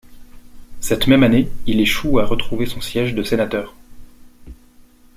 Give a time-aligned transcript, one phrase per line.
[0.79, 3.75] Cette même année, il échoue à retrouver son siège de sénateur.